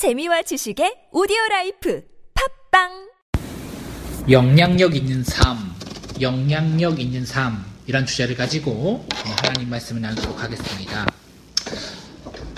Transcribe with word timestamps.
재미와 0.00 0.40
지식의 0.40 1.12
오디오 1.12 1.36
라이프 1.50 2.02
팟빵 2.72 3.10
영향력 4.30 4.96
있는 4.96 5.22
삶, 5.22 5.74
영향력 6.18 6.98
있는 6.98 7.26
삶이란 7.26 8.06
주제를 8.06 8.34
가지고 8.34 9.06
하나님 9.12 9.68
말씀을 9.68 10.00
나누도록 10.00 10.42
하겠습니다. 10.42 11.06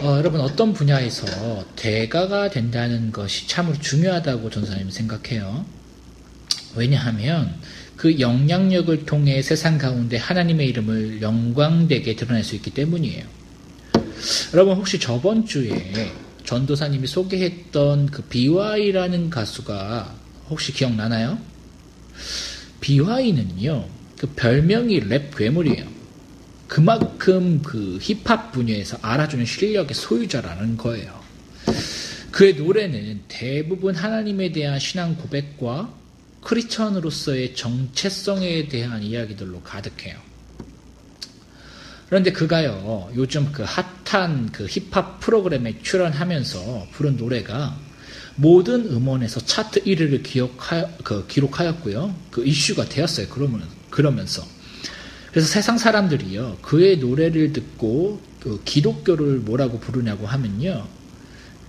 어, 0.03 0.19
여러분 0.19 0.41
어떤 0.41 0.73
분야에서 0.73 1.65
대가가 1.75 2.49
된다는 2.49 3.11
것이 3.11 3.49
참으로 3.49 3.77
중요하다고 3.77 4.49
전도사님 4.49 4.91
생각해요. 4.91 5.67
왜냐하면 6.77 7.61
그 7.97 8.21
영향력을 8.21 9.05
통해 9.05 9.43
세상 9.43 9.79
가운데 9.79 10.17
하나님의 10.17 10.69
이름을 10.69 11.21
영광되게 11.21 12.15
드러낼 12.15 12.45
수 12.45 12.55
있기 12.55 12.71
때문이에요. 12.71 13.25
여러분 14.55 14.77
혹시 14.77 15.01
저번 15.01 15.45
주에 15.45 16.13
전도사님이 16.45 17.07
소개했던 17.07 18.07
그 18.07 18.23
BY라는 18.23 19.31
가수가 19.31 20.15
혹시 20.51 20.73
기억나나요? 20.73 21.39
BY는요, 22.81 23.89
그 24.19 24.27
별명이 24.35 25.01
랩 25.01 25.37
괴물이에요. 25.37 25.87
그만큼 26.67 27.61
그 27.63 27.99
힙합 28.01 28.53
분야에서 28.53 28.99
알아주는 29.03 29.45
실력의 29.45 29.95
소유자라는 29.95 30.77
거예요. 30.77 31.21
그의 32.31 32.55
노래는 32.55 33.23
대부분 33.29 33.95
하나님에 33.95 34.53
대한 34.53 34.79
신앙 34.79 35.15
고백과 35.17 35.93
크리스천으로서의 36.41 37.55
정체성에 37.55 38.69
대한 38.69 39.03
이야기들로 39.03 39.61
가득해요. 39.61 40.32
그런데 42.13 42.31
그가요, 42.31 43.11
요즘 43.17 43.51
그 43.53 43.65
핫한 43.65 44.53
그 44.53 44.67
힙합 44.67 45.19
프로그램에 45.21 45.81
출연하면서 45.83 46.89
부른 46.93 47.17
노래가 47.17 47.75
모든 48.35 48.85
음원에서 48.85 49.41
차트 49.41 49.85
1위를 49.85 50.23
기억하, 50.23 50.87
그 51.05 51.27
기록하였고요. 51.27 52.15
그 52.31 52.45
이슈가 52.45 52.85
되었어요. 52.91 53.29
그러면, 53.31 53.67
그러면서. 53.89 54.47
그래서 55.31 55.49
세상 55.49 55.79
사람들이요, 55.79 56.59
그의 56.61 56.99
노래를 56.99 57.55
듣고 57.55 58.21
그 58.41 58.61
기독교를 58.63 59.39
뭐라고 59.39 59.81
부르냐고 59.81 60.27
하면요, 60.27 60.87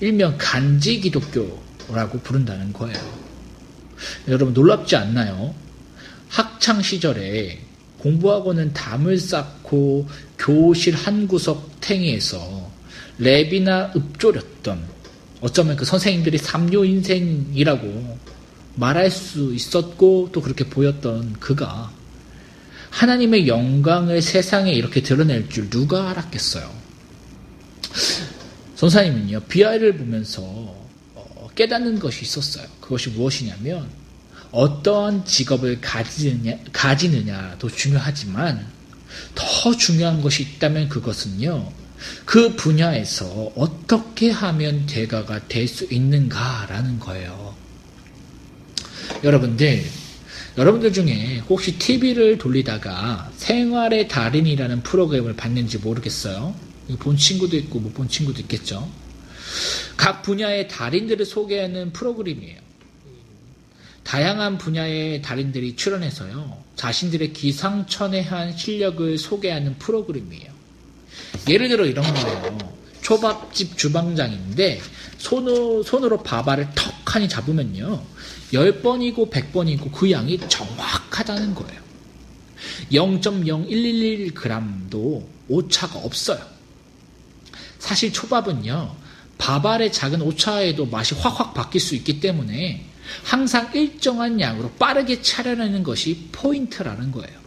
일명 0.02 0.36
간지 0.38 1.00
기독교라고 1.00 2.20
부른다는 2.20 2.74
거예요. 2.74 3.00
여러분 4.28 4.54
놀랍지 4.54 4.98
않나요? 4.98 5.56
학창 6.28 6.82
시절에 6.82 7.62
공부하고는 8.04 8.74
담을 8.74 9.18
쌓고 9.18 10.08
교실 10.38 10.94
한 10.94 11.26
구석 11.26 11.80
탱이에서 11.80 12.70
랩이나 13.20 13.96
읍조렸던 13.96 14.84
어쩌면 15.40 15.78
그 15.78 15.86
선생님들이 15.86 16.38
삼류 16.38 16.86
인생이라고 16.86 18.18
말할 18.76 19.10
수 19.10 19.54
있었고 19.54 20.30
또 20.34 20.42
그렇게 20.42 20.66
보였던 20.66 21.34
그가 21.40 21.92
하나님의 22.90 23.48
영광을 23.48 24.22
세상에 24.22 24.74
이렇게 24.74 25.02
드러낼 25.02 25.50
줄 25.50 25.70
누가 25.70 26.10
알았겠어요? 26.12 26.70
선사님은요, 28.76 29.42
비아이를 29.42 29.98
보면서 29.98 30.42
어, 31.16 31.50
깨닫는 31.56 32.00
것이 32.00 32.24
있었어요. 32.24 32.68
그것이 32.82 33.12
무엇이냐면, 33.12 33.88
어떠한 34.54 35.26
직업을 35.26 35.82
가지느냐, 35.82 36.58
가지느냐도 36.72 37.70
중요하지만 37.70 38.66
더 39.36 39.76
중요한 39.76 40.22
것이 40.22 40.44
있다면 40.44 40.90
그것은요, 40.90 41.72
그 42.26 42.56
분야에서 42.56 43.52
어떻게 43.56 44.30
하면 44.30 44.86
대가가 44.86 45.40
될 45.48 45.68
수 45.68 45.86
있는가라는 45.92 47.00
거예요. 47.00 47.56
여러분들, 49.24 49.84
여러분들 50.58 50.94
중에 50.94 51.40
혹시 51.50 51.80
TV를 51.80 52.38
돌리다가 52.38 53.32
생활의 53.38 54.08
달인이라는 54.08 54.84
프로그램을 54.84 55.36
봤는지 55.36 55.80
모르겠어요. 55.80 56.54
본 57.00 57.18
친구도 57.18 57.58
있고 57.58 57.80
못 57.80 57.94
본 57.94 58.08
친구도 58.08 58.42
있겠죠. 58.42 58.88
각 59.98 60.22
분야의 60.22 60.68
달인들을 60.68 61.26
소개하는 61.26 61.92
프로그램이에요. 61.94 62.62
다양한 64.04 64.58
분야의 64.58 65.22
달인들이 65.22 65.76
출연해서요. 65.76 66.64
자신들의 66.76 67.34
기상천외한 67.34 68.58
실력을 68.58 69.16
소개하는 69.18 69.78
프로그램이에요. 69.78 70.52
예를 71.48 71.70
들어 71.70 71.86
이런 71.86 72.12
거예요. 72.14 72.58
초밥집 73.02 73.78
주방장인데 73.78 74.82
손으로, 75.18 75.84
손으로 75.84 76.24
밥알을 76.24 76.70
턱하니 76.74 77.30
잡으면요. 77.30 78.04
10번이고 78.54 79.30
100번이고 79.30 79.92
그 79.92 80.10
양이 80.12 80.40
정확하다는 80.40 81.54
거예요. 81.56 81.84
0.0111g도 82.92 85.26
오차가 85.50 86.00
없어요. 86.00 86.40
사실 87.80 88.14
초밥은요. 88.14 88.96
밥알의 89.38 89.92
작은 89.92 90.22
오차에도 90.22 90.86
맛이 90.86 91.16
확확 91.16 91.54
바뀔 91.54 91.82
수 91.82 91.96
있기 91.96 92.22
때문에 92.22 92.86
항상 93.24 93.70
일정한 93.74 94.40
양으로 94.40 94.72
빠르게 94.72 95.22
차려내는 95.22 95.84
것이 95.84 96.30
포인트라는 96.32 97.12
거예요. 97.12 97.40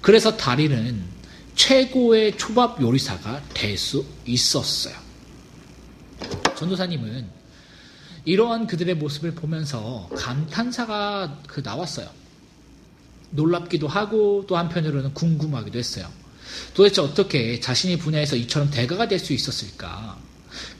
그래서 0.00 0.36
다리는 0.36 1.02
최고의 1.54 2.36
초밥 2.38 2.80
요리사가 2.80 3.42
될 3.54 3.76
수 3.76 4.04
있었어요. 4.26 4.94
전도사님은 6.56 7.26
이러한 8.24 8.66
그들의 8.66 8.94
모습을 8.96 9.34
보면서 9.34 10.08
감탄사가 10.16 11.42
그 11.46 11.60
나왔어요. 11.60 12.08
놀랍기도 13.30 13.88
하고 13.88 14.44
또 14.46 14.56
한편으로는 14.56 15.14
궁금하기도 15.14 15.78
했어요. 15.78 16.08
도대체 16.74 17.00
어떻게 17.00 17.58
자신의 17.60 17.98
분야에서 17.98 18.36
이처럼 18.36 18.70
대가가 18.70 19.08
될 19.08 19.18
수 19.18 19.32
있었을까? 19.32 20.18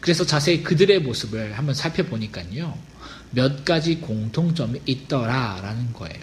그래서 0.00 0.25
자세히 0.25 0.62
그들의 0.62 1.00
모습을 1.00 1.56
한번 1.56 1.75
살펴보니까요. 1.75 2.76
몇 3.32 3.65
가지 3.65 3.98
공통점이 3.98 4.81
있더라라는 4.87 5.93
거예요. 5.93 6.20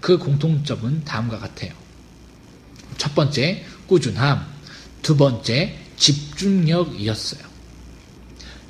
그 0.00 0.18
공통점은 0.18 1.04
다음과 1.04 1.38
같아요. 1.38 1.72
첫 2.98 3.14
번째, 3.14 3.64
꾸준함. 3.86 4.46
두 5.02 5.16
번째, 5.16 5.76
집중력이었어요. 5.96 7.42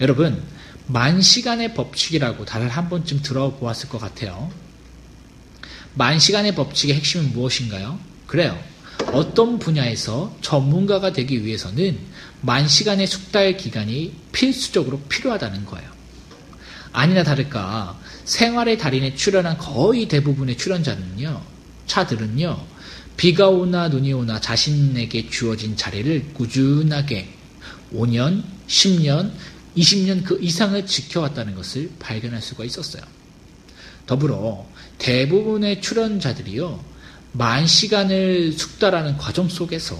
여러분, 0.01 0.43
만 0.87 1.21
시간의 1.21 1.75
법칙이라고 1.75 2.45
다들 2.45 2.69
한 2.69 2.89
번쯤 2.89 3.23
들어보았을 3.23 3.89
것 3.89 3.99
같아요. 3.99 4.51
만 5.95 6.19
시간의 6.19 6.55
법칙의 6.55 6.97
핵심은 6.97 7.33
무엇인가요? 7.33 7.99
그래요. 8.27 8.59
어떤 9.13 9.59
분야에서 9.59 10.37
전문가가 10.41 11.13
되기 11.13 11.45
위해서는 11.45 11.99
만 12.41 12.67
시간의 12.67 13.07
숙달 13.07 13.57
기간이 13.57 14.15
필수적으로 14.33 15.01
필요하다는 15.01 15.67
거예요. 15.67 15.91
아니나 16.93 17.23
다를까 17.23 17.99
생활의 18.25 18.79
달인에 18.79 19.15
출연한 19.15 19.57
거의 19.59 20.07
대부분의 20.07 20.57
출연자는요, 20.57 21.41
차들은요, 21.87 22.67
비가 23.17 23.49
오나 23.49 23.89
눈이 23.89 24.13
오나 24.13 24.41
자신에게 24.41 25.29
주어진 25.31 25.77
자리를 25.77 26.33
꾸준하게 26.35 27.29
5년, 27.95 28.43
10년, 28.69 29.33
20년 29.77 30.25
그 30.25 30.39
이상을 30.41 30.87
지켜왔다는 30.87 31.55
것을 31.55 31.91
발견할 31.99 32.41
수가 32.43 32.65
있었어요. 32.65 33.03
더불어 34.07 34.67
대부분의 34.99 35.81
출연자들이요, 35.81 36.93
만 37.33 37.67
시간을 37.67 38.53
숙달하는 38.53 39.17
과정 39.17 39.49
속에서 39.49 39.97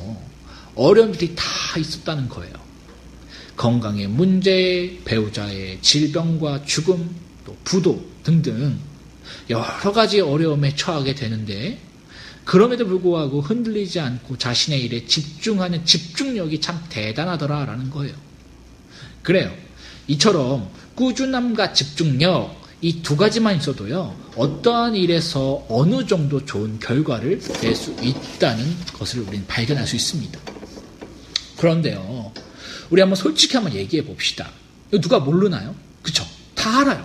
어려움들이 0.75 1.35
다 1.35 1.45
있었다는 1.79 2.29
거예요. 2.29 2.62
건강의 3.57 4.09
문제, 4.09 4.99
배우자의 5.05 5.79
질병과 5.83 6.65
죽음, 6.65 7.15
또 7.45 7.57
부도 7.65 8.05
등등 8.23 8.79
여러 9.51 9.93
가지 9.93 10.21
어려움에 10.21 10.75
처하게 10.75 11.15
되는데 11.15 11.79
그럼에도 12.45 12.87
불구하고 12.87 13.41
흔들리지 13.41 14.01
않고 14.01 14.37
자신의 14.39 14.83
일에 14.83 15.07
집중하는 15.07 15.85
집중력이 15.85 16.61
참 16.61 16.83
대단하더라라는 16.89 17.91
거예요. 17.91 18.15
그래요. 19.23 19.53
이처럼 20.09 20.69
꾸준함과 20.97 21.73
집중력 21.73 22.61
이 22.81 23.01
두 23.01 23.17
가지만 23.17 23.57
있어도요. 23.59 24.17
어떠한 24.35 24.97
일에서 24.97 25.65
어느 25.69 26.05
정도 26.05 26.45
좋은 26.45 26.81
결과를 26.81 27.41
낼 27.63 27.77
수 27.77 27.93
있다는 28.03 28.65
것을 28.95 29.21
우리는 29.21 29.47
발견할 29.47 29.87
수 29.87 29.95
있습니다. 29.95 30.41
그런데요. 31.59 32.33
우리 32.93 33.01
한번 33.01 33.17
솔직히 33.17 33.55
한번 33.57 33.75
얘기해 33.75 34.05
봅시다. 34.05 34.51
누가 34.91 35.19
모르나요? 35.19 35.75
그쵸? 36.03 36.27
다 36.55 36.81
알아요. 36.81 37.05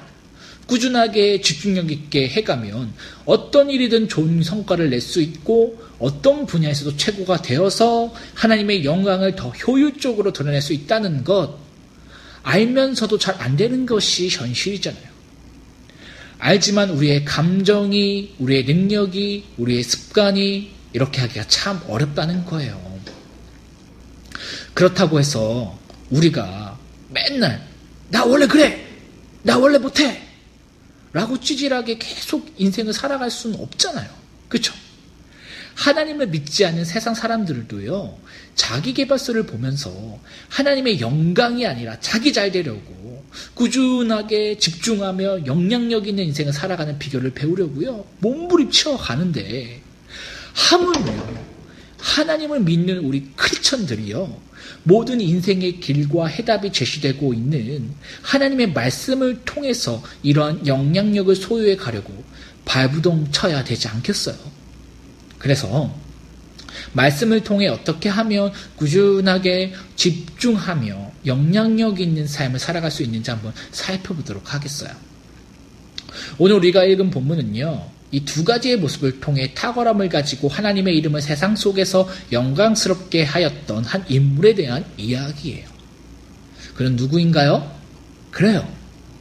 꾸준하게 0.67 1.39
집중력 1.39 1.89
있게 1.89 2.27
해가면 2.27 2.91
어떤 3.25 3.69
일이든 3.69 4.09
좋은 4.09 4.43
성과를 4.43 4.89
낼 4.89 4.99
수 4.99 5.21
있고 5.21 5.81
어떤 5.97 6.45
분야에서도 6.45 6.97
최고가 6.97 7.41
되어서 7.41 8.13
하나님의 8.33 8.83
영광을 8.83 9.37
더 9.37 9.47
효율적으로 9.49 10.33
드러낼 10.33 10.61
수 10.61 10.73
있다는 10.73 11.23
것 11.23 11.55
알면서도 12.43 13.17
잘 13.17 13.37
안 13.39 13.55
되는 13.55 13.85
것이 13.85 14.27
현실이잖아요. 14.27 15.07
알지만 16.39 16.89
우리의 16.89 17.23
감정이, 17.23 18.35
우리의 18.39 18.65
능력이, 18.65 19.45
우리의 19.57 19.83
습관이 19.83 20.69
이렇게 20.91 21.21
하기가 21.21 21.47
참 21.47 21.79
어렵다는 21.87 22.43
거예요. 22.43 22.86
그렇다고 24.77 25.17
해서 25.17 25.75
우리가 26.11 26.77
맨날 27.09 27.67
나 28.09 28.23
원래 28.23 28.45
그래! 28.45 28.85
나 29.41 29.57
원래 29.57 29.79
못해! 29.79 30.21
라고 31.13 31.39
찌질하게 31.39 31.97
계속 31.97 32.53
인생을 32.57 32.93
살아갈 32.93 33.31
수는 33.31 33.59
없잖아요. 33.59 34.07
그쵸? 34.47 34.75
하나님을 35.73 36.27
믿지 36.27 36.63
않는 36.63 36.85
세상 36.85 37.15
사람들도요, 37.15 38.19
자기 38.53 38.93
개발서를 38.93 39.47
보면서 39.47 40.19
하나님의 40.49 40.99
영광이 41.01 41.65
아니라 41.65 41.99
자기 41.99 42.31
잘 42.31 42.51
되려고 42.51 43.25
꾸준하게 43.55 44.59
집중하며 44.59 45.47
영향력 45.47 46.07
있는 46.07 46.25
인생을 46.25 46.53
살아가는 46.53 46.99
비결을 46.99 47.31
배우려고요, 47.31 48.05
몸부림쳐 48.19 48.97
가는데, 48.97 49.81
하물며 50.53 51.56
하나님을 51.97 52.61
믿는 52.61 52.99
우리 52.99 53.31
크리천들이요, 53.35 54.47
모든 54.83 55.21
인생의 55.21 55.79
길과 55.79 56.27
해답이 56.27 56.71
제시되고 56.71 57.33
있는 57.33 57.89
하나님의 58.21 58.73
말씀을 58.73 59.41
통해서 59.45 60.03
이러한 60.23 60.67
영향력을 60.67 61.35
소유해 61.35 61.75
가려고 61.75 62.23
발부동 62.65 63.31
쳐야 63.31 63.63
되지 63.63 63.87
않겠어요? 63.87 64.35
그래서 65.37 65.93
말씀을 66.93 67.43
통해 67.43 67.67
어떻게 67.67 68.09
하면 68.09 68.51
꾸준하게 68.75 69.73
집중하며 69.95 71.11
영향력 71.25 71.99
있는 71.99 72.27
삶을 72.27 72.59
살아갈 72.59 72.91
수 72.91 73.03
있는지 73.03 73.31
한번 73.31 73.53
살펴보도록 73.71 74.53
하겠어요. 74.53 74.91
오늘 76.37 76.55
우리가 76.57 76.83
읽은 76.85 77.09
본문은요. 77.09 77.96
이 78.11 78.23
두 78.23 78.45
가지의 78.45 78.77
모습을 78.77 79.19
통해 79.19 79.53
탁월함을 79.53 80.09
가지고 80.09 80.47
하나님의 80.47 80.95
이름을 80.97 81.21
세상 81.21 81.55
속에서 81.55 82.07
영광스럽게 82.31 83.23
하였던 83.23 83.83
한 83.83 84.05
인물에 84.07 84.55
대한 84.55 84.85
이야기예요. 84.97 85.67
그는 86.75 86.95
누구인가요? 86.95 87.69
그래요. 88.31 88.67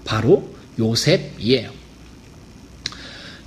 바로 0.04 0.54
요셉이에요. 0.78 1.70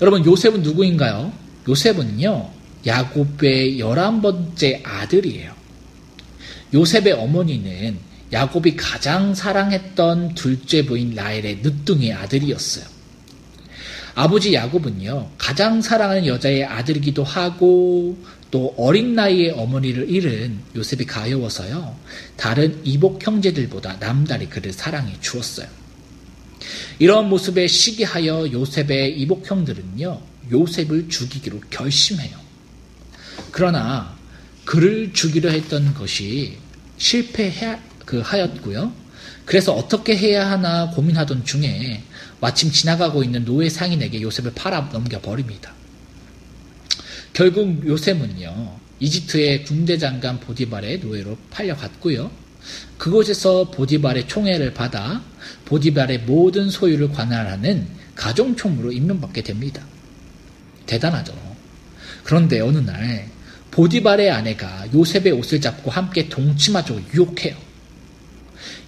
여러분, 0.01 0.25
요셉은 0.25 0.61
누구인가요? 0.61 1.31
요셉은요, 1.67 2.49
야곱의 2.85 3.79
열한 3.79 4.21
번째 4.21 4.81
아들이에요. 4.83 5.53
요셉의 6.73 7.13
어머니는 7.13 7.97
야곱이 8.31 8.75
가장 8.75 9.33
사랑했던 9.33 10.35
둘째 10.35 10.85
부인 10.85 11.15
라헬의 11.15 11.59
늦둥이 11.63 12.13
아들이었어요. 12.13 12.98
아버지 14.19 14.53
야곱은요, 14.53 15.31
가장 15.37 15.81
사랑하는 15.81 16.25
여자의 16.25 16.65
아들이기도 16.65 17.23
하고, 17.23 18.21
또 18.51 18.73
어린 18.75 19.15
나이에 19.15 19.51
어머니를 19.51 20.09
잃은 20.09 20.59
요셉이 20.75 21.05
가여워서요, 21.05 21.95
다른 22.35 22.81
이복 22.83 23.25
형제들보다 23.25 23.95
남다리 24.01 24.49
그를 24.49 24.73
사랑해 24.73 25.15
주었어요. 25.21 25.67
이런 26.99 27.29
모습에 27.29 27.67
시기하여 27.67 28.51
요셉의 28.51 29.17
이복 29.21 29.49
형들은요, 29.49 30.21
요셉을 30.51 31.07
죽이기로 31.07 31.61
결심해요. 31.69 32.37
그러나 33.51 34.17
그를 34.65 35.13
죽이려 35.13 35.49
했던 35.49 35.93
것이 35.93 36.57
실패하였고요. 36.97 38.91
그래서 39.45 39.73
어떻게 39.73 40.17
해야 40.17 40.51
하나 40.51 40.89
고민하던 40.89 41.45
중에 41.45 42.03
마침 42.41 42.71
지나가고 42.71 43.23
있는 43.23 43.45
노예 43.45 43.69
상인에게 43.69 44.21
요셉을 44.21 44.53
팔아 44.55 44.89
넘겨 44.91 45.19
버립니다. 45.19 45.73
결국 47.33 47.85
요셉은요, 47.85 48.77
이집트의 48.99 49.63
군대 49.63 49.97
장관 49.97 50.39
보디발의 50.39 50.99
노예로 50.99 51.37
팔려갔고요. 51.51 52.31
그곳에서 52.97 53.71
보디발의 53.71 54.27
총애를 54.27 54.73
받아 54.73 55.21
보디발의 55.65 56.19
모든 56.19 56.69
소유를 56.69 57.11
관할하는 57.11 57.87
가정총무로 58.15 58.91
임명받게 58.91 59.43
됩니다. 59.43 59.81
대단하죠. 60.85 61.33
그런데 62.23 62.59
어느 62.59 62.79
날 62.79 63.29
보디발의 63.71 64.29
아내가 64.29 64.85
요셉의 64.93 65.31
옷을 65.31 65.61
잡고 65.61 65.91
함께 65.91 66.27
동침하자고 66.27 67.01
유혹해요. 67.13 67.55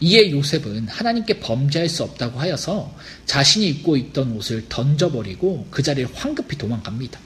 이에 0.01 0.31
요셉은 0.31 0.87
하나님께 0.87 1.39
범죄할 1.39 1.87
수 1.87 2.03
없다고 2.03 2.39
하여서 2.39 2.93
자신이 3.27 3.67
입고 3.69 3.97
있던 3.97 4.31
옷을 4.33 4.65
던져버리고 4.67 5.67
그 5.69 5.83
자리를 5.83 6.09
황급히 6.13 6.57
도망갑니다. 6.57 7.19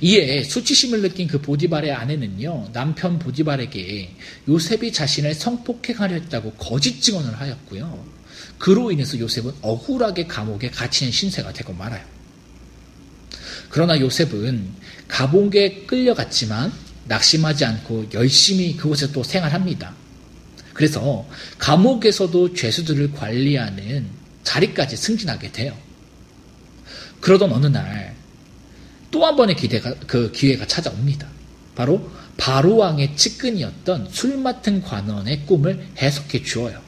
이에 0.00 0.44
수치심을 0.44 1.02
느낀 1.02 1.26
그 1.26 1.40
보디발의 1.40 1.92
아내는요, 1.92 2.70
남편 2.72 3.18
보디발에게 3.18 4.14
요셉이 4.48 4.92
자신을 4.92 5.34
성폭행하려 5.34 6.14
했다고 6.14 6.52
거짓 6.52 7.02
증언을 7.02 7.38
하였고요. 7.38 8.06
그로 8.58 8.92
인해서 8.92 9.18
요셉은 9.18 9.52
억울하게 9.60 10.26
감옥에 10.26 10.70
갇히는 10.70 11.12
신세가 11.12 11.52
되고 11.52 11.72
말아요. 11.72 12.04
그러나 13.68 13.98
요셉은 14.00 14.68
가봉에 15.08 15.84
끌려갔지만 15.86 16.72
낙심하지 17.06 17.64
않고 17.64 18.10
열심히 18.14 18.76
그곳에 18.76 19.10
또 19.12 19.22
생활합니다. 19.22 19.94
그래서 20.78 21.26
감옥에서도 21.58 22.54
죄수들을 22.54 23.10
관리하는 23.10 24.06
자리까지 24.44 24.96
승진하게 24.96 25.50
돼요. 25.50 25.76
그러던 27.20 27.50
어느 27.50 27.66
날 27.66 28.18
또 29.10 29.24
한 29.24 29.36
번의 29.36 29.56
기대가, 29.56 29.94
그 30.06 30.30
기회가 30.32 30.66
찾아옵니다. 30.66 31.26
바로 31.74 32.10
바로 32.36 32.76
왕의 32.76 33.16
측근이었던 33.16 34.08
술 34.10 34.38
맡은 34.38 34.82
관원의 34.82 35.46
꿈을 35.46 35.88
해석해 35.98 36.42
주어요. 36.42 36.80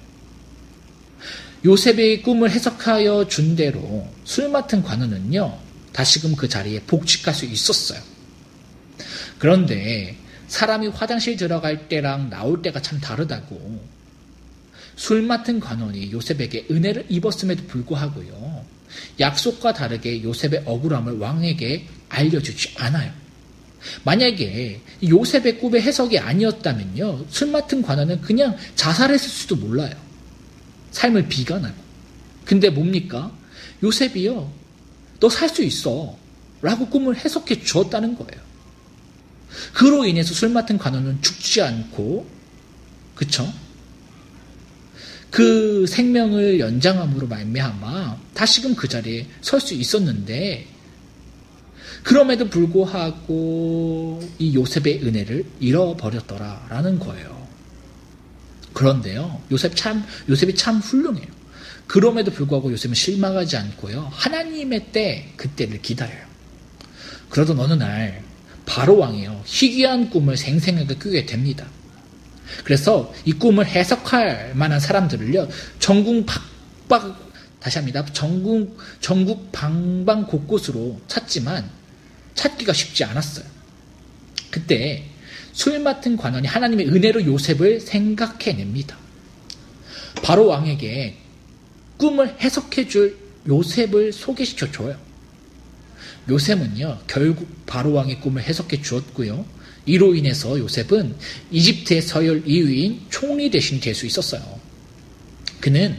요셉의 1.64 2.22
꿈을 2.22 2.50
해석하여 2.50 3.26
준 3.28 3.56
대로 3.56 4.08
술 4.24 4.48
맡은 4.48 4.82
관원은요, 4.82 5.58
다시금 5.92 6.36
그 6.36 6.48
자리에 6.48 6.80
복직할 6.82 7.34
수 7.34 7.44
있었어요. 7.46 8.00
그런데 9.38 10.16
사람이 10.50 10.88
화장실 10.88 11.36
들어갈 11.36 11.88
때랑 11.88 12.28
나올 12.28 12.60
때가 12.60 12.82
참 12.82 13.00
다르다고 13.00 13.80
술 14.96 15.22
맡은 15.22 15.60
관원이 15.60 16.10
요셉에게 16.10 16.66
은혜를 16.70 17.06
입었음에도 17.08 17.64
불구하고요. 17.66 18.64
약속과 19.20 19.72
다르게 19.72 20.22
요셉의 20.24 20.64
억울함을 20.66 21.18
왕에게 21.18 21.86
알려주지 22.08 22.74
않아요. 22.78 23.12
만약에 24.04 24.80
요셉의 25.08 25.58
꿈의 25.60 25.82
해석이 25.82 26.18
아니었다면요. 26.18 27.26
술 27.30 27.48
맡은 27.52 27.80
관원은 27.80 28.20
그냥 28.20 28.56
자살했을 28.74 29.28
수도 29.30 29.54
몰라요. 29.56 29.94
삶을 30.90 31.28
비관하고. 31.28 31.76
근데 32.44 32.68
뭡니까? 32.68 33.32
요셉이요. 33.82 34.52
너 35.20 35.28
살 35.28 35.48
수 35.48 35.62
있어. 35.62 36.18
라고 36.60 36.86
꿈을 36.88 37.16
해석해 37.16 37.62
주었다는 37.62 38.16
거예요. 38.16 38.49
그로 39.72 40.04
인해서 40.04 40.34
술 40.34 40.50
맡은 40.50 40.78
관원은 40.78 41.22
죽지 41.22 41.62
않고, 41.62 42.26
그쵸? 43.14 43.52
그 45.30 45.86
생명을 45.86 46.58
연장함으로 46.58 47.28
말미암아 47.28 48.16
다시금 48.34 48.74
그 48.74 48.88
자리에 48.88 49.26
설 49.40 49.60
수 49.60 49.74
있었는데 49.74 50.66
그럼에도 52.02 52.48
불구하고 52.48 54.20
이 54.38 54.54
요셉의 54.54 55.02
은혜를 55.04 55.44
잃어버렸더라라는 55.60 56.98
거예요. 56.98 57.46
그런데요, 58.72 59.42
요셉 59.50 59.76
참 59.76 60.04
요셉이 60.28 60.54
참 60.54 60.78
훌륭해요. 60.78 61.26
그럼에도 61.86 62.30
불구하고 62.30 62.70
요즘은 62.72 62.94
실망하지 62.94 63.56
않고요. 63.56 64.08
하나님의 64.12 64.92
때, 64.92 65.32
그때를 65.36 65.82
기다려요. 65.82 66.24
그러던 67.28 67.58
어느 67.58 67.74
날, 67.74 68.22
바로 68.70 68.98
왕이요. 68.98 69.42
희귀한 69.46 70.10
꿈을 70.10 70.36
생생하게 70.36 70.94
꾸게 70.94 71.26
됩니다. 71.26 71.66
그래서 72.62 73.12
이 73.24 73.32
꿈을 73.32 73.66
해석할 73.66 74.52
만한 74.54 74.78
사람들을요, 74.78 75.48
전국 75.80 76.24
박박, 76.24 77.32
다시 77.58 77.78
합니다. 77.78 78.04
전국, 78.12 78.78
전국 79.00 79.50
방방 79.50 80.28
곳곳으로 80.28 81.00
찾지만 81.08 81.68
찾기가 82.36 82.72
쉽지 82.72 83.02
않았어요. 83.02 83.44
그때 84.52 85.04
술 85.52 85.80
맡은 85.80 86.16
관원이 86.16 86.46
하나님의 86.46 86.90
은혜로 86.90 87.24
요셉을 87.24 87.80
생각해냅니다. 87.80 88.96
바로 90.22 90.46
왕에게 90.46 91.16
꿈을 91.96 92.36
해석해 92.38 92.86
줄 92.86 93.18
요셉을 93.48 94.12
소개시켜 94.12 94.70
줘요. 94.70 94.96
요셉은요, 96.30 97.00
결국 97.06 97.66
바로왕의 97.66 98.20
꿈을 98.20 98.42
해석해 98.42 98.80
주었고요. 98.80 99.44
이로 99.84 100.14
인해서 100.14 100.58
요셉은 100.58 101.16
이집트의 101.50 102.02
서열 102.02 102.44
2위인 102.44 103.00
총리 103.10 103.50
대신이 103.50 103.80
될 103.80 103.94
수 103.94 104.06
있었어요. 104.06 104.60
그는 105.60 105.96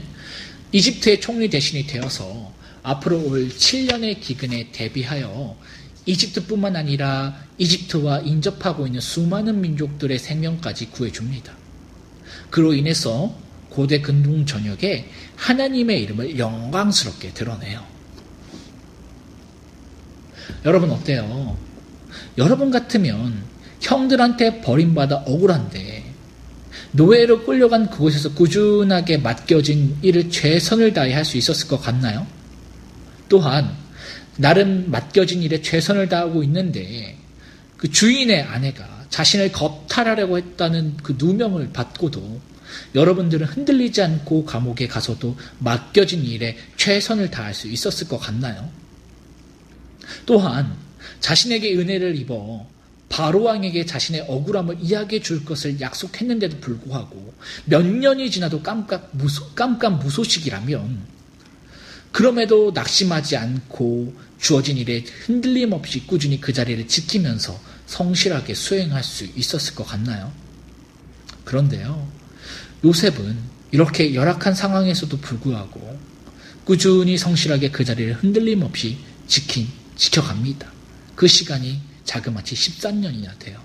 이집트의 0.72 1.20
총리 1.20 1.50
대신이 1.50 1.86
되어서 1.86 2.54
앞으로 2.84 3.28
올 3.28 3.50
7년의 3.50 4.22
기근에 4.22 4.70
대비하여 4.72 5.58
이집트뿐만 6.06 6.76
아니라 6.76 7.44
이집트와 7.58 8.22
인접하고 8.22 8.88
있는 8.88 9.02
수많은 9.02 9.62
민족들의 9.62 10.18
생명까지 10.18 10.88
구해줍니다. 10.88 11.54
그로 12.50 12.74
인해서 12.74 13.38
고대 13.70 14.02
근동 14.02 14.46
전역에 14.46 15.10
하나님의 15.36 16.02
이름을 16.04 16.40
영광스럽게 16.40 17.34
드러내요. 17.34 17.91
여러분 20.66 20.92
어때요? 20.92 21.58
여러분 22.38 22.72
같으면 22.72 23.44
형들한테 23.82 24.62
버림받아 24.62 25.24
억울한데 25.26 26.04
노예로 26.94 27.44
끌려간 27.44 27.90
그곳에서 27.90 28.34
꾸준하게 28.34 29.18
맡겨진 29.18 29.98
일을 30.02 30.30
최선을 30.30 30.94
다해 30.94 31.14
할 31.14 31.26
수 31.26 31.38
있었을 31.38 31.68
것 31.68 31.82
같나요? 31.82 32.28
또한 33.30 33.72
나름 34.38 34.90
맡겨진 34.92 35.42
일에 35.42 35.62
최선을 35.62 36.10
다하고 36.10 36.44
있는데 36.44 37.18
그 37.78 37.90
주인의 37.90 38.44
아내가 38.44 39.06
자신을 39.10 39.52
겁탈하려고 39.52 40.38
했다는 40.38 40.98
그 41.04 41.16
누명을 41.18 41.72
받고도 41.74 42.40
여러분들은 42.96 43.48
흔들리지 43.48 44.02
않고 44.02 44.46
감옥에 44.46 44.88
가서도 44.88 45.36
맡겨진 45.60 46.24
일에 46.24 46.58
최선을 46.78 47.30
다할 47.32 47.54
수 47.54 47.68
있었을 47.68 48.08
것 48.08 48.18
같나요? 48.18 48.70
또한 50.26 50.76
자신에게 51.20 51.76
은혜를 51.76 52.16
입어 52.18 52.68
바로왕에게 53.10 53.86
자신의 53.86 54.26
억울함을 54.28 54.78
이야기해 54.80 55.22
줄 55.22 55.44
것을 55.44 55.82
약속했는데도 55.82 56.60
불구하고 56.60 57.34
몇 57.66 57.86
년이 57.86 58.32
지나도 58.32 58.64
깜깜, 58.64 59.10
무소, 59.12 59.50
깜깜 59.50 60.00
무소식이라면 60.00 61.22
그럼에도 62.12 62.72
낙심하지 62.74 63.38
않고 63.38 64.14
주어진 64.40 64.78
일에 64.78 65.04
흔들림 65.26 65.74
없이 65.74 66.06
꾸준히 66.08 66.42
그 66.42 66.52
자리를 66.54 66.88
지키면서 66.88 67.60
성실하게 67.86 68.54
수행할 68.54 69.04
수 69.04 69.26
있었을 69.36 69.76
것 69.76 69.86
같나요? 69.86 70.32
그런데요, 71.44 72.08
요셉은 72.84 73.38
이렇게 73.72 74.14
열악한 74.14 74.54
상황에서도 74.54 75.18
불구하고 75.18 76.00
꾸준히 76.64 77.18
성실하게 77.18 77.72
그 77.72 77.84
자리를 77.84 78.14
흔들림 78.14 78.62
없이 78.64 78.98
지킨, 79.28 79.68
지켜갑니다. 80.02 80.68
그 81.16 81.28
시간이 81.28 81.80
자그마치 82.06 82.56
13년이나 82.56 83.38
돼요. 83.38 83.62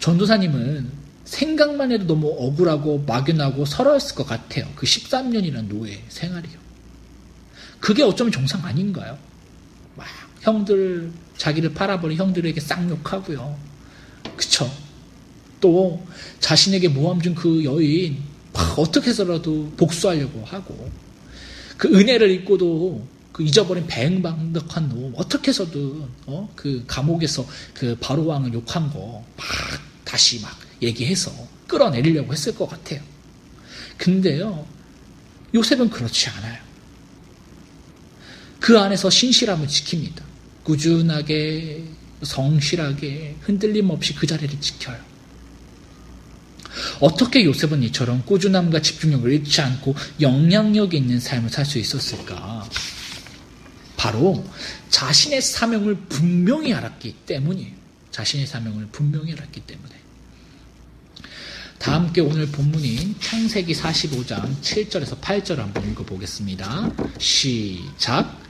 전도사님은 0.00 0.90
생각만 1.24 1.92
해도 1.92 2.06
너무 2.06 2.34
억울하고 2.36 3.04
막연하고 3.06 3.64
서러웠을 3.64 4.16
것 4.16 4.26
같아요. 4.26 4.66
그 4.74 4.86
13년이라는 4.86 5.68
노예 5.68 6.02
생활이요. 6.08 6.58
그게 7.78 8.02
어쩌면 8.02 8.32
정상 8.32 8.64
아닌가요? 8.64 9.16
막 9.94 10.06
형들 10.40 11.12
자기를 11.36 11.74
팔아버린 11.74 12.18
형들에게 12.18 12.60
쌍욕하고요. 12.60 13.56
그쵸? 14.36 14.68
또 15.60 16.04
자신에게 16.40 16.88
모함 16.88 17.20
준 17.20 17.34
그 17.36 17.62
여인 17.62 18.18
어떻게 18.76 19.10
해서라도 19.10 19.72
복수하려고 19.76 20.44
하고 20.44 20.90
그 21.76 21.88
은혜를 21.88 22.30
잊고도 22.32 23.06
그 23.32 23.42
잊어버린 23.42 23.86
배응방덕한 23.86 24.88
놈 24.88 25.12
어떻게 25.16 25.48
해서든 25.50 26.04
어? 26.26 26.52
그 26.56 26.84
감옥에서 26.86 27.46
그 27.74 27.96
바로 28.00 28.26
왕을 28.26 28.52
욕한 28.52 28.90
거 28.90 29.24
막 29.36 29.46
다시 30.04 30.40
막 30.40 30.58
얘기해서 30.82 31.30
끌어내리려고 31.66 32.32
했을 32.32 32.54
것 32.54 32.66
같아요. 32.66 33.00
근데요 33.98 34.66
요셉은 35.54 35.90
그렇지 35.90 36.30
않아요. 36.30 36.58
그 38.58 38.78
안에서 38.78 39.10
신실함을 39.10 39.66
지킵니다. 39.66 40.22
꾸준하게 40.64 41.84
성실하게 42.22 43.36
흔들림 43.42 43.90
없이 43.90 44.14
그 44.14 44.26
자리를 44.26 44.60
지켜요. 44.60 44.98
어떻게 47.00 47.44
요셉은 47.44 47.82
이처럼 47.84 48.22
꾸준함과 48.24 48.82
집중력을 48.82 49.30
잃지 49.32 49.60
않고 49.60 49.94
영향력 50.20 50.94
있는 50.94 51.20
삶을 51.20 51.50
살 51.50 51.64
수 51.64 51.78
있었을까? 51.78 52.68
바로 53.98 54.44
자신의 54.88 55.42
사명을 55.42 55.96
분명히 56.08 56.72
알았기 56.72 57.16
때문이에요. 57.26 57.72
자신의 58.12 58.46
사명을 58.46 58.88
분명히 58.92 59.32
알았기 59.32 59.60
때문에. 59.60 59.94
다 61.78 61.94
함께 61.94 62.20
오늘 62.20 62.46
본문인 62.46 63.16
창세기 63.20 63.74
45장 63.74 64.60
7절에서 64.60 65.20
8절 65.20 65.56
한번 65.56 65.90
읽어보겠습니다. 65.90 66.92
시작. 67.18 68.40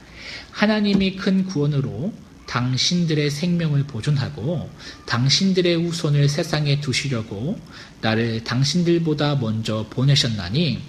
하나님이 0.51 1.15
큰 1.15 1.45
구원으로 1.45 2.13
당신들의 2.45 3.29
생명을 3.29 3.83
보존하고 3.83 4.69
당신들의 5.05 5.75
후손을 5.75 6.29
세상에 6.29 6.79
두시려고 6.79 7.59
나를 8.01 8.43
당신들보다 8.43 9.35
먼저 9.35 9.85
보내셨나니 9.89 10.79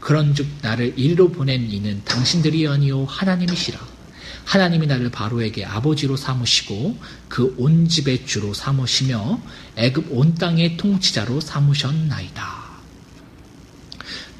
그런즉 0.00 0.46
나를 0.62 0.98
이리로 0.98 1.32
보낸 1.32 1.70
이는 1.70 2.02
당신들이 2.04 2.66
아니요 2.68 3.04
하나님이시라. 3.04 3.99
하나님이 4.44 4.86
나를 4.86 5.10
바로에게 5.10 5.64
아버지로 5.64 6.16
삼으시고 6.16 6.98
그 7.28 7.54
온 7.58 7.88
집의 7.88 8.26
주로 8.26 8.52
삼으시며 8.54 9.40
애굽 9.76 10.06
온 10.10 10.34
땅의 10.34 10.76
통치자로 10.76 11.40
삼으셨나이다. 11.40 12.60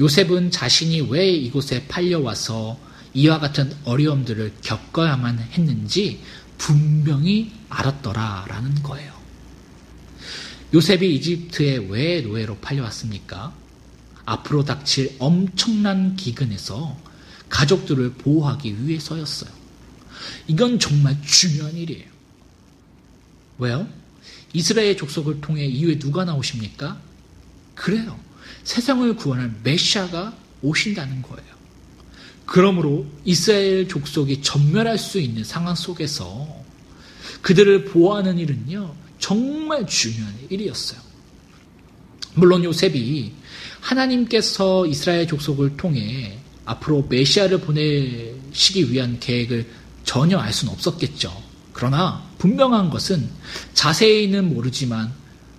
요셉은 0.01 0.51
자신이 0.51 1.03
왜 1.03 1.31
이곳에 1.31 1.87
팔려와서 1.87 2.79
이와 3.13 3.39
같은 3.39 3.73
어려움들을 3.85 4.55
겪어야만 4.63 5.39
했는지 5.53 6.23
분명히 6.59 7.53
알았더라라는 7.69 8.83
거예요. 8.83 9.13
요셉이 10.73 11.15
이집트에 11.17 11.87
왜 11.89 12.21
노예로 12.23 12.57
팔려왔습니까? 12.59 13.53
앞으로 14.25 14.65
닥칠 14.65 15.17
엄청난 15.19 16.15
기근에서 16.17 16.97
가족들을 17.49 18.15
보호하기 18.15 18.87
위해서였어요. 18.87 19.60
이건 20.47 20.79
정말 20.79 21.17
중요한 21.23 21.77
일이에요. 21.77 22.05
왜요? 23.59 23.89
이스라엘 24.53 24.97
족속을 24.97 25.41
통해 25.41 25.65
이후에 25.67 25.99
누가 25.99 26.25
나오십니까? 26.25 27.01
그래요. 27.75 28.19
세상을 28.65 29.15
구원할 29.17 29.55
메시아가 29.63 30.37
오신다는 30.63 31.23
거예요. 31.23 31.51
그러므로 32.47 33.07
이스라엘 33.25 33.87
족속이 33.87 34.43
전멸할 34.43 34.99
수 34.99 35.21
있는 35.21 35.45
상황 35.45 35.75
속에서 35.75 36.49
그들을 37.43 37.85
보호하는 37.87 38.39
일은요, 38.39 38.95
정말 39.19 39.87
중요한 39.87 40.35
일이었어요. 40.49 41.01
물론 42.35 42.65
요셉이 42.65 43.33
하나님께서 43.81 44.87
이스라엘 44.87 45.27
족속을 45.27 45.77
통해 45.77 46.39
앞으로 46.65 47.07
메시아를 47.09 47.61
보내시기 47.61 48.93
위한 48.93 49.19
계획을 49.21 49.67
전혀 50.05 50.39
알 50.39 50.53
수는 50.53 50.73
없었겠죠. 50.73 51.51
그러나 51.73 52.23
분명한 52.39 52.91
것은 52.91 53.29
자세히는 53.75 54.55
모르지만 54.55 55.13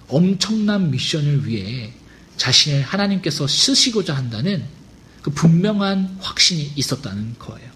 엄청난 0.08 0.92
미션을 0.92 1.48
위해 1.48 1.94
자신을 2.38 2.82
하나님께서 2.82 3.48
쓰시고자 3.48 4.16
한다는 4.16 4.64
그 5.22 5.32
분명한 5.32 6.18
확신이 6.20 6.72
있었다는 6.76 7.36
거예요. 7.40 7.70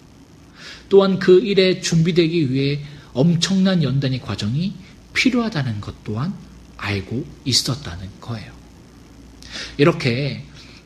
또한 0.89 1.19
그 1.19 1.39
일에 1.39 1.81
준비되기 1.81 2.51
위해 2.51 2.83
엄청난 3.13 3.81
연단의 3.83 4.21
과정이 4.21 4.73
필요하다는 5.13 5.81
것 5.81 6.03
또한 6.03 6.33
알고 6.77 7.25
있었다는 7.45 8.09
거예요. 8.21 8.51
이렇게 9.77 10.45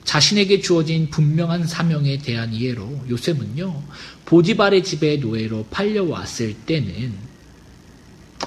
자신에게 0.10 0.60
주어진 0.60 1.08
분명한 1.12 1.68
사명에 1.68 2.18
대한 2.18 2.52
이해로 2.52 3.02
요셉은요, 3.12 3.84
보디발의 4.26 4.84
집에 4.84 5.18
노예로 5.18 5.68
팔려왔을 5.70 6.56
때는, 6.66 7.14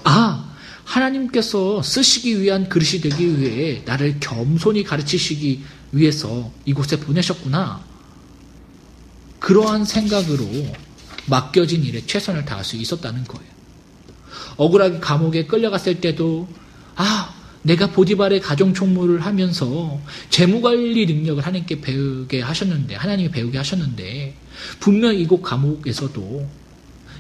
아, 0.03 0.57
하나님께서 0.83 1.81
쓰시기 1.81 2.43
위한 2.43 2.69
그릇이 2.69 3.01
되기 3.01 3.39
위해 3.39 3.83
나를 3.85 4.19
겸손히 4.19 4.83
가르치시기 4.83 5.63
위해서 5.93 6.51
이곳에 6.65 6.99
보내셨구나. 6.99 7.81
그러한 9.39 9.85
생각으로 9.85 10.45
맡겨진 11.27 11.85
일에 11.85 12.05
최선을 12.05 12.45
다할 12.45 12.65
수 12.65 12.75
있었다는 12.75 13.23
거예요. 13.23 13.53
억울하게 14.57 14.99
감옥에 14.99 15.47
끌려갔을 15.47 16.01
때도 16.01 16.49
아 16.97 17.33
내가 17.63 17.91
보디발의 17.91 18.41
가정 18.41 18.75
총무를 18.75 19.21
하면서 19.21 20.01
재무관리 20.31 21.07
능력을 21.07 21.45
하나님께 21.45 21.81
배우게 21.81 22.41
하셨는데 22.41 22.97
하나님이 22.97 23.31
배우게 23.31 23.57
하셨는데 23.59 24.35
분명 24.81 25.15
이곳 25.15 25.43
감옥에서도 25.43 26.49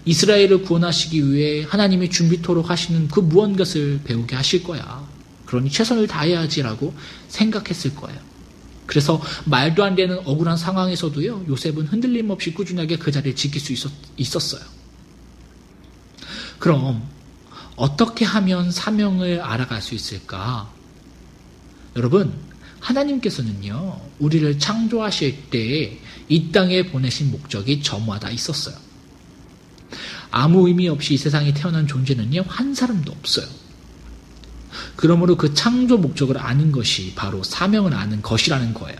이스라엘을 0.04 0.62
구원하시기 0.62 1.32
위해 1.32 1.64
하나님이 1.68 2.11
준비토록 2.11 2.70
하시는 2.70 3.06
그 3.08 3.20
무언가를 3.20 4.00
배우게 4.04 4.34
하실 4.34 4.64
거야. 4.64 5.06
그러니 5.46 5.70
최선을 5.70 6.08
다해야지라고 6.08 6.92
생각했을 7.28 7.94
거예요. 7.94 8.18
그래서 8.87 9.22
말도 9.44 9.84
안 9.84 9.94
되는 9.94 10.18
억울한 10.25 10.56
상황에서도요, 10.56 11.46
요셉은 11.49 11.87
흔들림 11.87 12.30
없이 12.30 12.52
꾸준하게 12.52 12.96
그 12.96 13.12
자리를 13.12 13.37
지킬 13.37 13.61
수 13.61 13.72
있었, 13.72 13.90
있었어요. 14.16 14.62
그럼 16.58 17.02
어떻게 17.76 18.24
하면 18.24 18.70
사명을 18.70 19.40
알아갈 19.40 19.80
수 19.82 19.94
있을까? 19.94 20.70
여러분, 21.96 22.32
하나님께서는요, 22.80 24.00
우리를 24.18 24.58
창조하실 24.58 25.50
때 25.50 26.02
이 26.32 26.50
땅에 26.50 26.82
보내신 26.84 27.30
목적이 27.30 27.82
저마다 27.82 28.30
있었어요. 28.30 28.74
아무 30.30 30.66
의미 30.66 30.88
없이 30.88 31.12
이 31.12 31.18
세상에 31.18 31.52
태어난 31.52 31.86
존재는요, 31.86 32.44
한 32.48 32.74
사람도 32.74 33.12
없어요. 33.12 33.46
그러므로 34.96 35.36
그 35.36 35.52
창조 35.52 35.98
목적을 35.98 36.38
아는 36.38 36.72
것이 36.72 37.12
바로 37.14 37.42
사명을 37.42 37.92
아는 37.92 38.22
것이라는 38.22 38.72
거예요. 38.72 38.98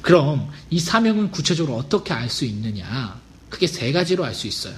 그럼 0.00 0.48
이 0.70 0.78
사명은 0.78 1.32
구체적으로 1.32 1.76
어떻게 1.76 2.14
알 2.14 2.30
수 2.30 2.44
있느냐? 2.44 3.20
크게 3.50 3.66
세 3.66 3.90
가지로 3.90 4.24
알 4.24 4.32
수 4.32 4.46
있어요. 4.46 4.76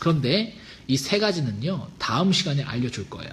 그런데 0.00 0.56
이 0.90 0.96
세 0.96 1.18
가지는요, 1.20 1.86
다음 1.98 2.32
시간에 2.32 2.62
알려줄 2.64 3.08
거예요. 3.08 3.30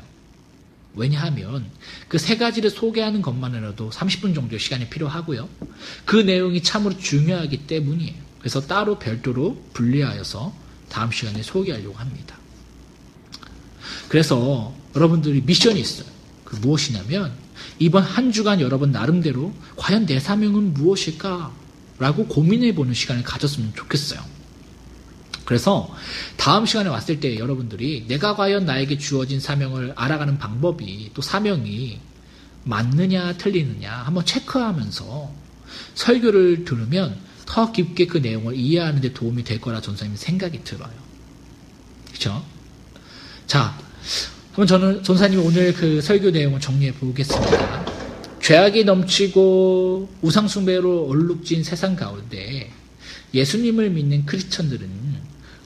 왜냐하면 0.96 1.66
그 2.08 2.18
세 2.18 2.38
가지를 2.38 2.70
소개하는 2.70 3.22
것만으로도 3.22 3.90
30분 3.90 4.36
정도의 4.36 4.60
시간이 4.60 4.90
필요하고요. 4.90 5.50
그 6.06 6.18
내용이 6.18 6.62
참으로 6.62 6.98
중요하기 6.98 7.68
때문이에요. 7.68 8.14
그래서 8.40 8.62
따로 8.62 8.98
별도로 9.00 9.62
분리하여서 9.74 10.54
다음 10.90 11.12
시간에 11.12 11.42
소개하려고 11.44 11.96
합니다. 11.96 12.38
그래서 14.10 14.74
여러분들이 14.96 15.42
미션이 15.42 15.80
있어요. 15.80 16.08
그 16.46 16.56
무엇이냐면 16.58 17.34
이번 17.80 18.04
한 18.04 18.32
주간 18.32 18.62
여러분 18.62 18.92
나름대로 18.92 19.54
과연 19.76 20.06
내 20.06 20.20
사명은 20.20 20.74
무엇일까? 20.74 21.52
라고 22.00 22.28
고민해 22.28 22.76
보는 22.76 22.94
시간을 22.94 23.24
가졌으면 23.24 23.74
좋겠어요. 23.76 24.37
그래서 25.48 25.90
다음 26.36 26.66
시간에 26.66 26.90
왔을 26.90 27.22
때 27.22 27.38
여러분들이 27.38 28.04
내가 28.10 28.36
과연 28.36 28.66
나에게 28.66 28.98
주어진 28.98 29.40
사명을 29.40 29.94
알아가는 29.96 30.38
방법이 30.38 31.12
또 31.14 31.22
사명이 31.22 32.02
맞느냐 32.66 33.38
틀리느냐 33.38 33.90
한번 33.90 34.26
체크하면서 34.26 35.32
설교를 35.96 36.66
들으면 36.66 37.16
더 37.46 37.72
깊게 37.72 38.08
그 38.08 38.18
내용을 38.18 38.56
이해하는 38.56 39.00
데 39.00 39.14
도움이 39.14 39.46
될 39.46 39.62
거라 39.62 39.80
전사님이 39.80 40.18
생각이 40.18 40.66
들어요. 40.66 40.92
그렇죠? 42.10 42.44
자, 43.46 43.80
그럼 44.52 44.68
저는 44.68 45.02
전사님 45.02 45.42
오늘 45.46 45.74
그 45.74 46.02
설교 46.02 46.32
내용을 46.32 46.60
정리해 46.60 46.92
보겠습니다. 46.96 47.86
죄악이 48.42 48.84
넘치고 48.84 50.10
우상숭배로 50.24 51.08
얼룩진 51.08 51.64
세상 51.64 51.96
가운데 51.96 52.70
예수님을 53.34 53.92
믿는 53.92 54.26
크리스천들은 54.26 55.17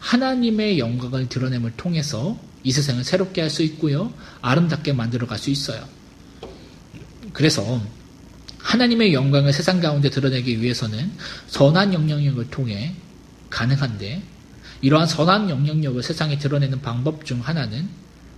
하나님의 0.01 0.79
영광을 0.79 1.29
드러냄을 1.29 1.74
통해서 1.77 2.38
이 2.63 2.72
세상을 2.72 3.03
새롭게 3.03 3.41
할 3.41 3.50
수 3.50 3.63
있고요. 3.63 4.12
아름답게 4.41 4.93
만들어 4.93 5.27
갈 5.27 5.38
수 5.38 5.50
있어요. 5.50 5.84
그래서 7.34 7.81
하나님의 8.58 9.13
영광을 9.13 9.53
세상 9.53 9.79
가운데 9.79 10.10
드러내기 10.10 10.62
위해서는 10.62 11.12
선한 11.48 11.93
영향력을 11.93 12.50
통해 12.50 12.93
가능한데 13.50 14.22
이러한 14.81 15.08
선한 15.08 15.50
영향력을 15.50 16.01
세상에 16.03 16.38
드러내는 16.38 16.81
방법 16.81 17.25
중 17.25 17.39
하나는 17.39 17.88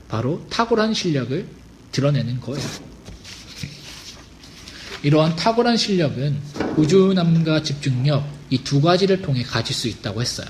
바로 0.09 0.45
탁월한 0.49 0.93
실력을 0.93 1.47
드러내는 1.91 2.39
거예요. 2.41 2.65
이러한 5.03 5.35
탁월한 5.35 5.77
실력은 5.77 6.37
꾸준함과 6.75 7.63
집중력 7.63 8.27
이 8.49 8.63
두 8.63 8.81
가지를 8.81 9.21
통해 9.21 9.43
가질 9.43 9.75
수 9.75 9.87
있다고 9.87 10.21
했어요. 10.21 10.47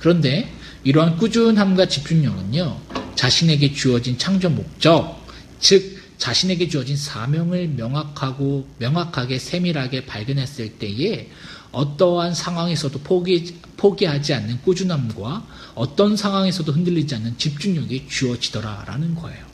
그런데 0.00 0.50
이러한 0.82 1.18
꾸준함과 1.18 1.86
집중력은요, 1.86 2.80
자신에게 3.14 3.72
주어진 3.74 4.18
창조 4.18 4.48
목적, 4.48 5.26
즉, 5.60 6.00
자신에게 6.16 6.68
주어진 6.68 6.96
사명을 6.96 7.68
명확하고, 7.68 8.66
명확하게 8.78 9.38
세밀하게 9.38 10.06
발견했을 10.06 10.78
때에 10.78 11.28
어떠한 11.72 12.34
상황에서도 12.34 12.98
포기, 13.00 13.58
포기하지 13.76 14.34
않는 14.34 14.62
꾸준함과 14.62 15.46
어떤 15.74 16.16
상황에서도 16.16 16.72
흔들리지 16.72 17.14
않는 17.16 17.38
집중력이 17.38 18.06
주어지더라라는 18.08 19.14
거예요. 19.14 19.50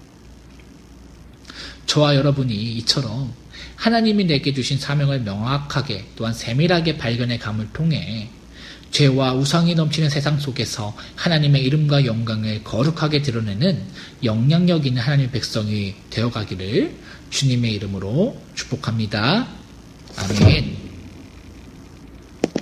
저와 1.87 2.17
여러분이 2.17 2.55
이처럼 2.79 3.33
하나님이 3.77 4.25
내게 4.25 4.53
주신 4.53 4.79
사명을 4.79 5.21
명확하게 5.21 6.07
또한 6.17 6.33
세밀하게 6.33 6.99
발견해 6.99 7.39
감을 7.39 7.73
통해 7.73 8.31
죄와 8.91 9.35
우상이 9.35 9.75
넘치는 9.75 10.09
세상 10.09 10.39
속에서 10.39 10.97
하나님의 11.17 11.63
이름과 11.65 12.07
영광을 12.07 12.63
거룩하게 12.65 13.23
드러내는 13.23 13.83
영향력 14.25 14.87
있는 14.87 15.03
하나님의 15.03 15.31
백성이 15.33 15.95
되어가기를 16.11 16.95
주님의 17.31 17.75
이름으로 17.75 18.41
축복합니다. 18.55 19.47
아멘. 20.17 20.86